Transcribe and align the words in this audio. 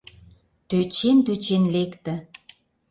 Тӧчен-тӧчен 0.69 1.63
лекте. 1.73 2.13